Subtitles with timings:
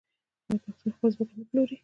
[0.49, 1.75] آیا پښتون خپله ځمکه نه پلوري؟